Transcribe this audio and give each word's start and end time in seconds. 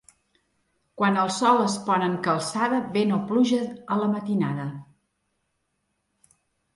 Quan 0.99 1.17
el 1.23 1.27
sol 1.33 1.59
es 1.65 1.75
pon 1.89 2.05
en 2.05 2.15
calçada, 2.27 2.79
vent 2.95 3.13
o 3.17 3.19
pluja 3.33 3.59
a 3.97 3.99
la 3.99 4.07
matinada. 4.15 4.65